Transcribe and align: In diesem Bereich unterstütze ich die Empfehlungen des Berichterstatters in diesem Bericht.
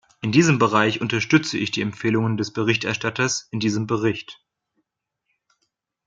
In 0.23 0.31
diesem 0.31 0.57
Bereich 0.57 0.99
unterstütze 0.99 1.59
ich 1.59 1.69
die 1.69 1.83
Empfehlungen 1.83 2.35
des 2.35 2.51
Berichterstatters 2.53 3.47
in 3.51 3.59
diesem 3.59 3.85
Bericht. 3.85 4.43